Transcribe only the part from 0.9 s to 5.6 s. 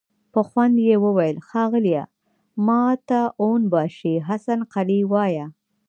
وويل: ښاغليه! ماته اون باشي حسن قلي وايه!